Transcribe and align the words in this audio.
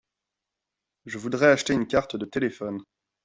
Je 1.05 1.19
voudais 1.19 1.43
acheter 1.45 1.73
une 1.73 1.85
carte 1.85 2.15
de 2.15 2.25
téléphone. 2.25 2.79